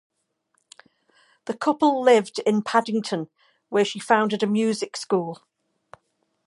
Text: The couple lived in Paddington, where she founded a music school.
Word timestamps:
The 1.45 1.53
couple 1.55 2.01
lived 2.01 2.39
in 2.39 2.63
Paddington, 2.63 3.29
where 3.69 3.85
she 3.85 3.99
founded 3.99 4.41
a 4.41 4.47
music 4.47 4.97
school. 4.97 5.43